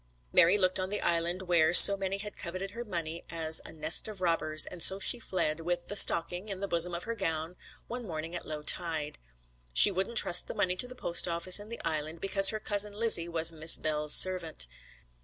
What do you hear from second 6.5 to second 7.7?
the bosom of her gown,